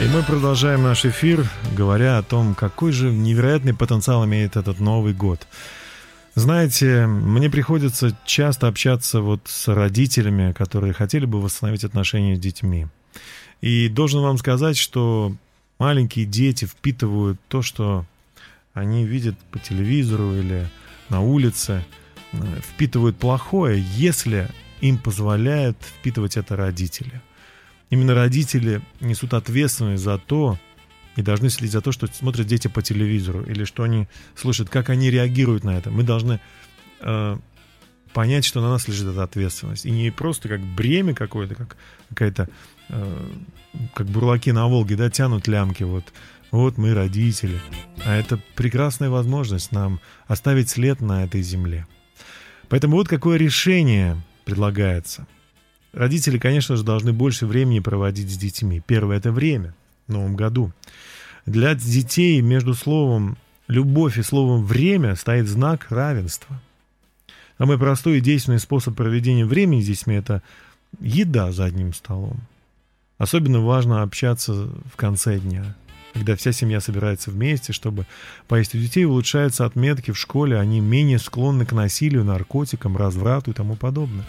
[0.00, 1.44] И мы продолжаем наш эфир,
[1.76, 5.48] говоря о том, какой же невероятный потенциал имеет этот Новый год.
[6.36, 12.86] Знаете, мне приходится часто общаться вот с родителями, которые хотели бы восстановить отношения с детьми.
[13.60, 15.34] И должен вам сказать, что
[15.80, 18.04] маленькие дети впитывают то, что
[18.74, 20.68] они видят по телевизору или
[21.08, 21.84] на улице,
[22.60, 24.48] впитывают плохое, если
[24.80, 27.20] им позволяют впитывать это родители.
[27.90, 30.58] Именно родители несут ответственность за то,
[31.16, 34.90] и должны следить за то, что смотрят дети по телевизору, или что они слушают, как
[34.90, 35.90] они реагируют на это.
[35.90, 36.40] Мы должны
[37.00, 37.36] э,
[38.12, 39.86] понять, что на нас лежит эта ответственность.
[39.86, 41.76] И не просто как бремя какое-то, как
[42.08, 42.48] какая-то,
[42.88, 43.30] э,
[43.94, 46.04] как бурлаки на Волге, да, тянут лямки, вот,
[46.52, 47.60] вот мы родители.
[48.04, 51.86] А это прекрасная возможность нам оставить след на этой земле.
[52.70, 55.26] Поэтому вот какое решение предлагается.
[55.92, 58.80] Родители, конечно же, должны больше времени проводить с детьми.
[58.86, 59.74] Первое– это время
[60.06, 60.72] в Новом году.
[61.46, 66.62] Для детей между словом «любовь» и словом «время» стоит знак равенства.
[67.58, 70.40] Самый простой и действенный способ проведения времени с детьми– это
[71.00, 72.40] еда за одним столом.
[73.18, 74.52] Особенно важно общаться
[74.92, 75.74] в конце дня,
[76.12, 78.06] когда вся семья собирается вместе, чтобы
[78.48, 78.74] поесть.
[78.74, 83.76] У детей улучшаются отметки в школе, они менее склонны к насилию, наркотикам, разврату и тому
[83.76, 84.26] подобное.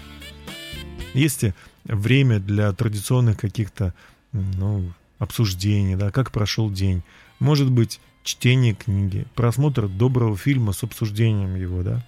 [1.13, 1.45] Есть
[1.83, 3.93] время для традиционных каких-то
[4.31, 7.03] ну, обсуждений, да, как прошел день.
[7.39, 12.05] Может быть, чтение книги, просмотр доброго фильма с обсуждением его, да.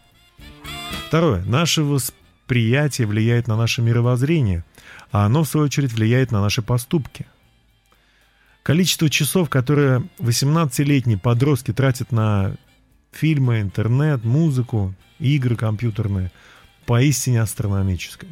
[1.08, 1.44] Второе.
[1.44, 4.64] Наше восприятие влияет на наше мировоззрение,
[5.12, 7.26] а оно, в свою очередь, влияет на наши поступки.
[8.64, 12.56] Количество часов, которые 18-летние подростки тратят на
[13.12, 16.32] фильмы, интернет, музыку, игры компьютерные,
[16.86, 18.30] поистине астрономическое.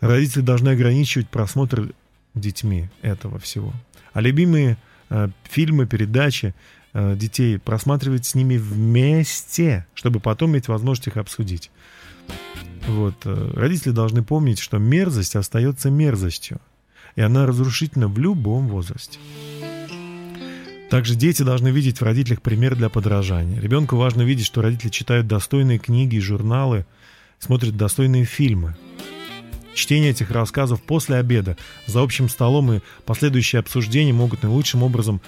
[0.00, 1.92] Родители должны ограничивать просмотр
[2.34, 3.72] детьми этого всего.
[4.14, 4.78] А любимые
[5.10, 6.54] э, фильмы, передачи
[6.94, 11.70] э, детей просматривать с ними вместе, чтобы потом иметь возможность их обсудить.
[12.86, 13.14] Вот.
[13.24, 16.60] э, Родители должны помнить, что мерзость остается мерзостью,
[17.14, 19.18] и она разрушительна в любом возрасте.
[20.90, 23.60] Также дети должны видеть в родителях пример для подражания.
[23.60, 26.86] Ребенку важно видеть, что родители читают достойные книги и журналы,
[27.38, 28.76] смотрят достойные фильмы.
[29.74, 31.56] Чтение этих рассказов после обеда,
[31.86, 35.20] за общим столом и последующие обсуждения могут наилучшим образом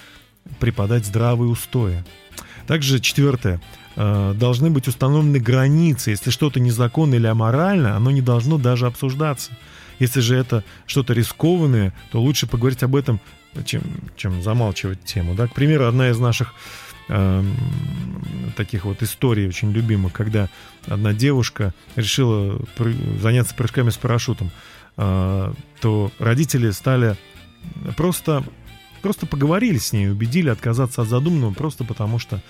[0.59, 2.05] преподать здравые устои.
[2.67, 3.61] Также четвертое.
[3.97, 6.11] Э, Должны быть установлены границы.
[6.11, 9.53] Если что-то незаконно или аморально, оно не должно даже обсуждаться.
[9.99, 13.21] Если же это что-то рискованное, то лучше поговорить об этом,
[13.65, 13.83] чем,
[14.17, 15.35] чем замалчивать тему.
[15.35, 15.47] Да?
[15.47, 16.55] К примеру, одна из наших
[17.09, 17.55] эм,
[18.57, 20.49] таких вот историй очень любимых, когда
[20.87, 22.61] одна девушка решила
[23.21, 24.51] заняться прыжками с парашютом,
[24.97, 27.17] э, то родители стали
[27.97, 28.45] просто
[29.03, 32.41] просто поговорили с ней, убедили отказаться от задуманного просто потому, что,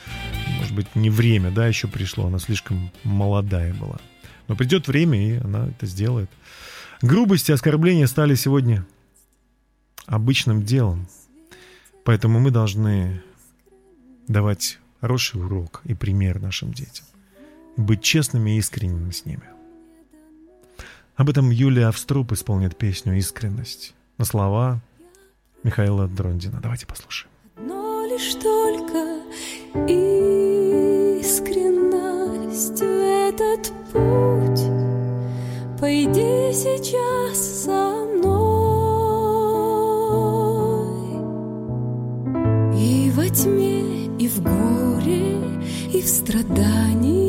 [0.58, 3.98] может быть, не время, да, еще пришло, она слишком молодая была.
[4.48, 6.30] Но придет время, и она это сделает.
[7.02, 8.84] Грубости и оскорбления стали сегодня
[10.08, 11.06] обычным делом.
[12.04, 13.22] Поэтому мы должны
[14.26, 17.04] давать хороший урок и пример нашим детям.
[17.76, 19.44] Быть честными и искренними с ними.
[21.14, 24.80] Об этом Юлия Авструп исполнит песню «Искренность» на слова
[25.62, 26.60] Михаила Дрондина.
[26.60, 27.30] Давайте послушаем.
[27.56, 29.20] Но лишь только
[31.20, 34.88] искренность в этот путь
[35.80, 38.17] Пойди сейчас со
[44.38, 45.36] в горе,
[45.92, 47.27] и в страданиях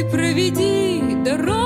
[0.00, 1.59] Ты проведи дорогою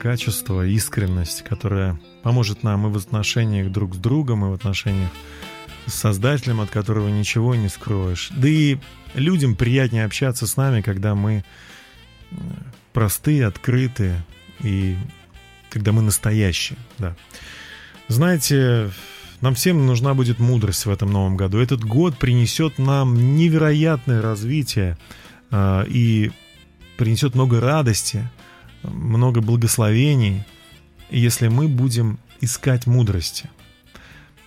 [0.00, 5.10] качество, искренность, которая поможет нам и в отношениях друг с другом, и в отношениях
[5.86, 8.30] с Создателем, от которого ничего не скроешь.
[8.34, 8.78] Да и
[9.14, 11.44] людям приятнее общаться с нами, когда мы
[12.30, 12.34] э,
[12.92, 14.24] простые, открытые
[14.62, 14.96] и
[15.68, 16.78] когда мы настоящие.
[16.98, 17.14] Да.
[18.08, 18.90] Знаете,
[19.42, 21.58] нам всем нужна будет мудрость в этом новом году.
[21.58, 24.96] Этот год принесет нам невероятное развитие
[25.50, 26.32] э, и
[26.96, 28.28] принесет много радости,
[28.82, 30.44] много благословений,
[31.10, 33.50] если мы будем искать мудрости.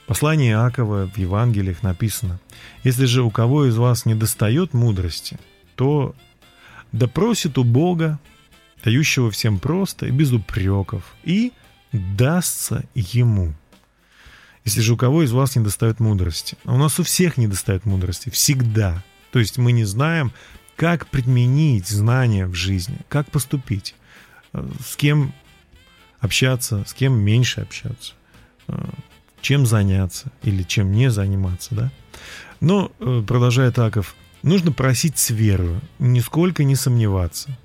[0.04, 2.40] В послании Иакова в Евангелиях написано,
[2.84, 5.40] «Если же у кого из вас не достает мудрости,
[5.76, 6.16] то
[6.92, 8.20] да просит у Бога,
[8.84, 11.54] дающего всем просто и без упреков, и
[11.92, 13.54] дастся ему».
[14.66, 17.48] Если же у кого из вас не достает мудрости, а у нас у всех не
[17.48, 19.04] достает мудрости, всегда.
[19.32, 20.32] То есть мы не знаем,
[20.76, 23.96] как применить знания в жизни, как поступить,
[24.54, 25.34] с кем
[26.20, 28.14] общаться, с кем меньше общаться,
[28.68, 28.74] э,
[29.42, 31.92] чем заняться или чем не заниматься, да.
[32.60, 37.58] Но, э, продолжает Аков, нужно просить с верою, нисколько не сомневаться.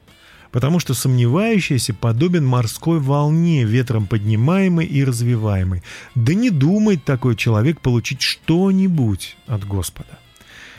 [0.51, 5.83] Потому что сомневающийся подобен морской волне, ветром поднимаемой и развиваемой.
[6.15, 10.19] Да не думает такой человек получить что-нибудь от Господа.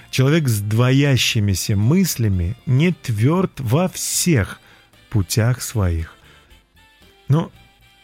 [0.09, 4.59] Человек с двоящимися мыслями не тверд во всех
[5.09, 6.15] путях своих.
[7.27, 7.51] Но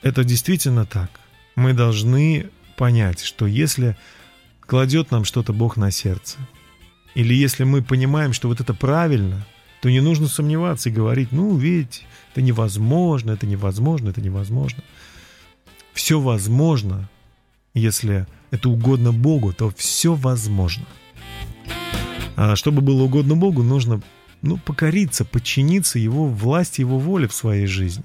[0.02, 1.10] это действительно так.
[1.56, 3.96] Мы должны понять, что если
[4.60, 6.38] кладет нам что-то Бог на сердце,
[7.14, 9.46] или если мы понимаем, что вот это правильно,
[9.82, 14.84] то не нужно сомневаться и говорить, ну, ведь это невозможно, это невозможно, это невозможно.
[15.94, 17.10] Все возможно,
[17.74, 20.86] если это угодно Богу, то все возможно.
[22.36, 24.02] А чтобы было угодно Богу, нужно
[24.42, 28.04] ну, покориться, подчиниться Его власти, Его воле в своей жизни.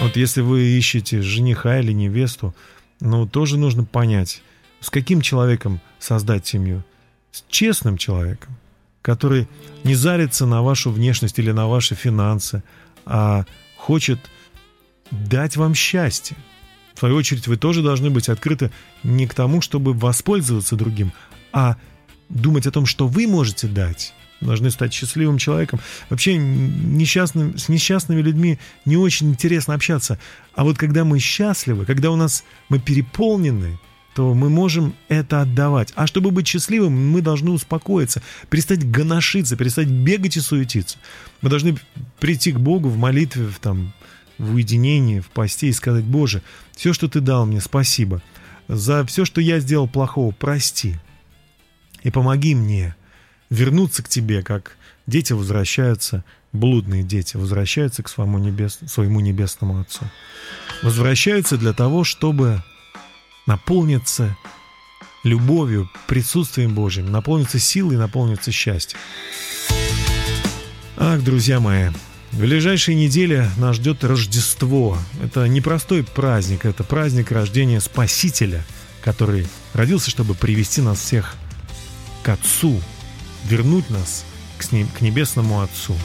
[0.00, 2.54] Вот если вы ищете жениха или невесту,
[3.00, 4.42] ну, тоже нужно понять,
[4.80, 6.84] с каким человеком создать семью.
[7.30, 8.56] С честным человеком,
[9.00, 9.48] который
[9.84, 12.62] не зарится на вашу внешность или на ваши финансы,
[13.04, 13.44] а
[13.76, 14.18] хочет
[15.10, 16.36] дать вам счастье.
[16.94, 18.70] В свою очередь, вы тоже должны быть открыты
[19.02, 21.12] не к тому, чтобы воспользоваться другим,
[21.52, 21.76] а
[22.28, 24.14] думать о том, что вы можете дать.
[24.42, 25.80] Должны стать счастливым человеком.
[26.10, 30.18] Вообще несчастным, с несчастными людьми не очень интересно общаться.
[30.54, 33.78] А вот когда мы счастливы, когда у нас мы переполнены,
[34.14, 35.92] то мы можем это отдавать.
[35.94, 40.98] А чтобы быть счастливым, мы должны успокоиться, перестать гоношиться, перестать бегать и суетиться.
[41.40, 41.76] Мы должны
[42.20, 43.94] прийти к Богу в молитве, в, там,
[44.38, 46.42] в уединении, в посте и сказать, Боже,
[46.76, 48.22] все, что Ты дал мне, спасибо.
[48.68, 50.96] За все, что я сделал плохого, прости.
[52.02, 52.94] И помоги мне
[53.52, 54.76] вернуться к Тебе, как
[55.06, 60.10] дети возвращаются, блудные дети возвращаются к своему, небес, своему небесному Отцу.
[60.82, 62.62] Возвращаются для того, чтобы
[63.46, 64.36] наполниться
[65.22, 68.98] любовью, присутствием Божьим, наполниться силой, наполниться счастьем.
[70.96, 71.90] Ах, друзья мои,
[72.32, 74.96] в ближайшей неделе нас ждет Рождество.
[75.22, 78.64] Это непростой праздник, это праздник рождения Спасителя,
[79.02, 81.36] который родился, чтобы привести нас всех
[82.22, 82.80] к Отцу,
[83.44, 84.24] вернуть нас
[84.58, 85.96] к, ним, к Небесному Отцу.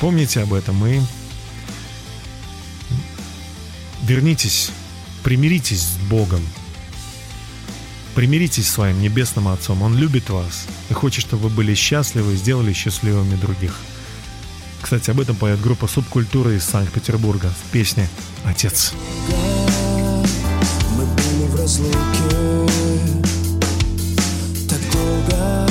[0.00, 1.00] Помните об этом и
[4.02, 4.70] вернитесь,
[5.22, 6.40] примиритесь с Богом,
[8.14, 9.82] примиритесь с своим Небесным Отцом.
[9.82, 13.74] Он любит вас и хочет, чтобы вы были счастливы и сделали счастливыми других.
[14.80, 18.08] Кстати, об этом поет группа «Субкультура» из Санкт-Петербурга в песне
[18.44, 18.92] «Отец».
[20.96, 22.66] Мы были в разлуке
[24.68, 25.66] Так долго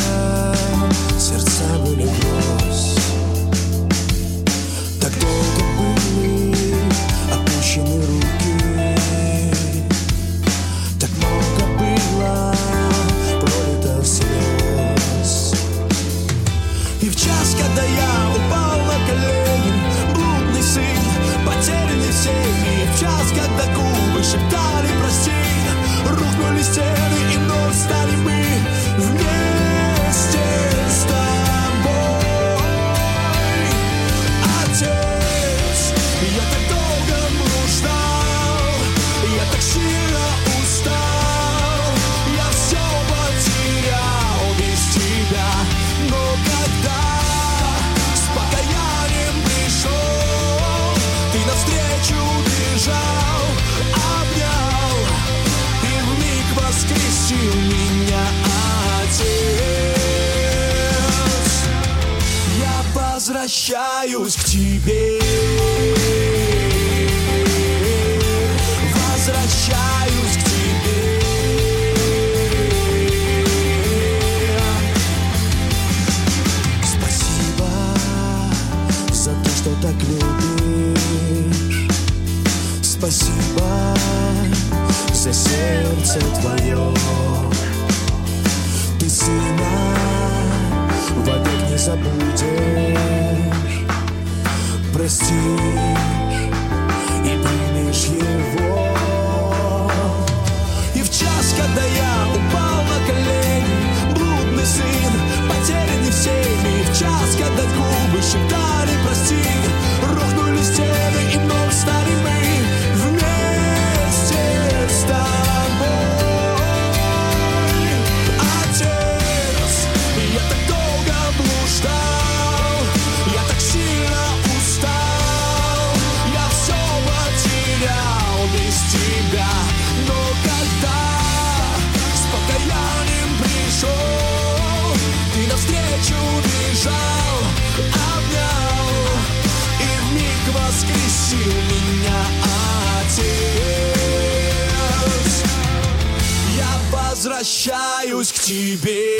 [147.65, 149.17] возвращаюсь к тебе.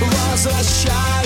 [0.00, 1.21] Возвращаюсь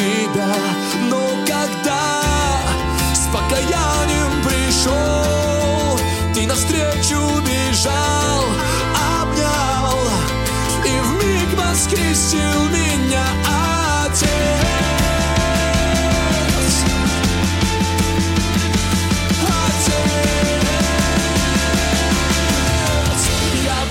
[0.00, 0.48] тебя
[1.10, 2.22] Но когда
[3.12, 5.98] с покаянием пришел
[6.34, 8.44] Ты навстречу бежал,
[9.20, 9.98] обнял
[10.84, 13.24] И вмиг воскресил меня
[14.04, 14.30] Отец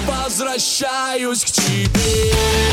[0.07, 2.68] возвращаюсь к тебе.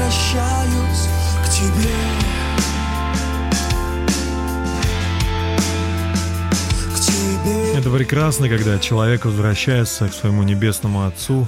[0.00, 1.08] Возвращаюсь
[1.44, 1.90] к тебе.
[7.76, 11.46] Это прекрасно, когда человек возвращается к своему небесному Отцу.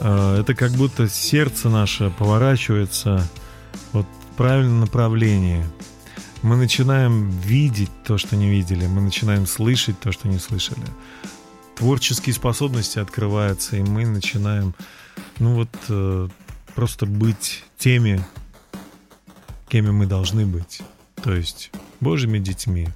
[0.00, 3.26] Э, Это как будто сердце наше поворачивается
[3.92, 5.64] вот в правильном направлении.
[6.42, 10.86] Мы начинаем видеть то, что не видели, мы начинаем слышать то, что не слышали.
[11.76, 14.74] Творческие способности открываются, и мы начинаем,
[15.38, 16.28] ну вот, э,
[16.76, 18.22] просто быть теми,
[19.68, 20.82] кеми мы должны быть.
[21.22, 22.88] То есть Божьими детьми,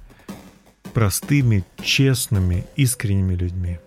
[0.93, 3.79] простыми, честными, искренними людьми.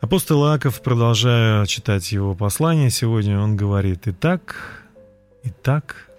[0.00, 4.86] Апостол Иаков, продолжая читать его послание сегодня, он говорит, «Итак,
[5.44, 6.10] итак,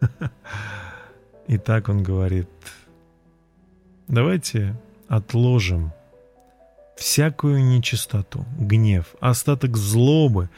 [1.46, 2.50] итак, он говорит,
[4.08, 4.74] давайте
[5.06, 5.92] отложим
[6.96, 10.50] всякую нечистоту, гнев, остаток злобы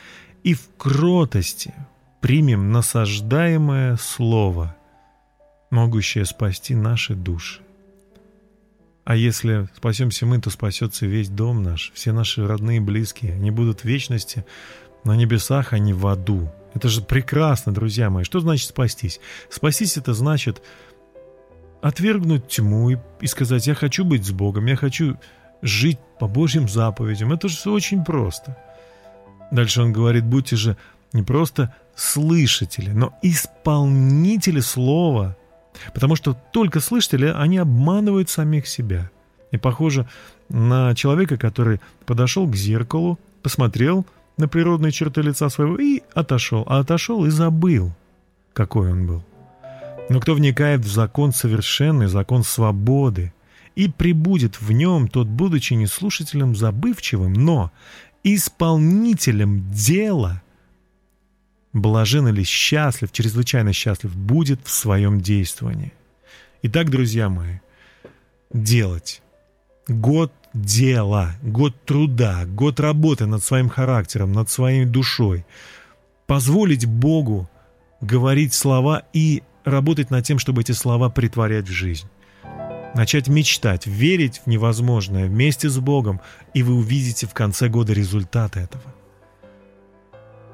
[0.43, 1.75] и в кротости
[2.21, 4.77] примем насаждаемое слово,
[5.71, 7.61] могущее спасти наши души.
[9.05, 13.33] А если спасемся мы, то спасется весь дом наш, все наши родные и близкие.
[13.33, 14.45] Они будут в вечности
[15.05, 16.53] на небесах, а не в аду.
[16.75, 18.25] Это же прекрасно, друзья мои.
[18.25, 19.19] Что значит спастись?
[19.49, 20.63] Спастись это значит
[21.81, 25.19] отвергнуть тьму и, и сказать, я хочу быть с Богом, я хочу
[25.63, 27.33] жить по Божьим заповедям.
[27.33, 28.57] Это же все очень просто.
[29.51, 30.77] Дальше он говорит, будьте же
[31.13, 35.37] не просто слышатели, но исполнители слова.
[35.95, 39.11] Потому что только слышатели, они обманывают самих себя.
[39.51, 40.09] И похоже
[40.49, 46.65] на человека, который подошел к зеркалу, посмотрел на природные черты лица своего и отошел.
[46.67, 47.93] А отошел и забыл,
[48.53, 49.25] какой он был.
[50.09, 53.33] Но кто вникает в закон совершенный, закон свободы,
[53.77, 57.71] и прибудет в нем, тот, будучи не слушателем забывчивым, но
[58.25, 60.43] исполнителем дела,
[61.73, 65.93] блажен или счастлив, чрезвычайно счастлив, будет в своем действовании.
[66.63, 67.59] Итак, друзья мои,
[68.53, 69.23] делать.
[69.89, 75.45] Год дела, год труда, год работы над своим характером, над своей душой.
[76.27, 77.49] Позволить Богу
[78.01, 82.09] говорить слова и работать над тем, чтобы эти слова притворять в жизнь.
[82.95, 86.21] Начать мечтать, верить в невозможное вместе с Богом,
[86.55, 88.83] и вы увидите в конце года результат этого.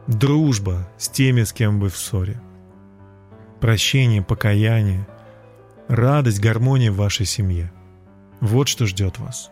[0.07, 2.41] Дружба с теми, с кем вы в ссоре.
[3.61, 5.07] Прощение, покаяние,
[5.89, 7.73] радость, гармония в вашей семье.
[8.41, 9.51] Вот что ждет вас.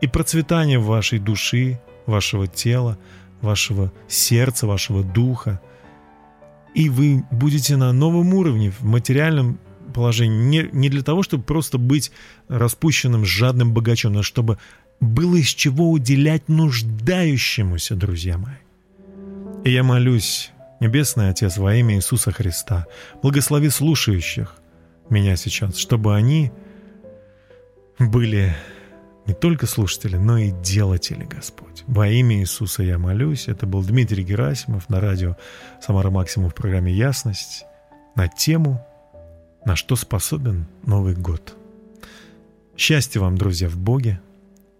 [0.00, 2.98] И процветание вашей души, вашего тела,
[3.40, 5.60] вашего сердца, вашего духа.
[6.74, 9.58] И вы будете на новом уровне в материальном
[9.92, 10.36] положении.
[10.36, 12.10] Не, не для того, чтобы просто быть
[12.48, 14.58] распущенным, жадным богачом, но чтобы
[15.00, 18.54] было из чего уделять нуждающемуся, друзья мои.
[19.64, 22.86] И я молюсь, Небесный Отец, во имя Иисуса Христа,
[23.22, 24.56] благослови слушающих
[25.08, 26.50] меня сейчас, чтобы они
[27.98, 28.54] были
[29.26, 31.84] не только слушатели, но и делатели, Господь.
[31.86, 33.46] Во имя Иисуса я молюсь.
[33.46, 35.36] Это был Дмитрий Герасимов на радио
[35.80, 37.64] «Самара Максимум» в программе «Ясность»
[38.16, 38.84] на тему
[39.64, 41.56] «На что способен Новый год».
[42.76, 44.20] Счастья вам, друзья, в Боге.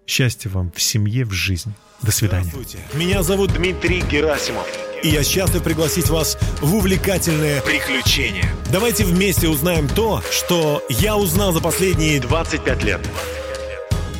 [0.06, 1.72] Счастья вам в семье, в жизни.
[2.02, 2.50] До свидания.
[2.50, 2.78] Здравствуйте.
[2.94, 4.66] Меня зовут Дмитрий Герасимов.
[5.02, 8.44] И я счастлив пригласить вас в увлекательное приключение.
[8.70, 13.00] Давайте вместе узнаем то, что я узнал за последние 25 лет.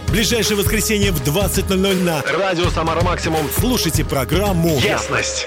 [0.09, 3.47] Ближайшее воскресенье в 20.00 на Радио Самара Максимум.
[3.59, 5.41] слушайте программу Ясность.